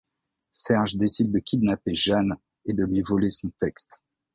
[0.53, 4.01] Serge décide de kidnapper Jeanne et de lui voler son texte.